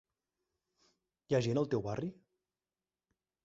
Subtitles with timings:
[1.31, 2.13] Hi ha gent al teu barri?